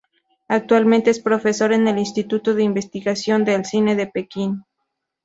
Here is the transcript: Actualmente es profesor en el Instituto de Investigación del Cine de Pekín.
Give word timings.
Actualmente 0.47 1.11
es 1.11 1.19
profesor 1.19 1.73
en 1.73 1.87
el 1.87 1.99
Instituto 1.99 2.55
de 2.55 2.63
Investigación 2.63 3.45
del 3.45 3.65
Cine 3.65 3.95
de 3.95 4.07
Pekín. 4.07 4.63